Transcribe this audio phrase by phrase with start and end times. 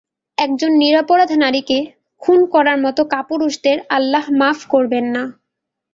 [0.37, 1.77] একজন নিরপরাধ নারীকে
[2.21, 5.23] খুন করার মতো কাপুরুষদের আল্লাহ মাফ করবেন না।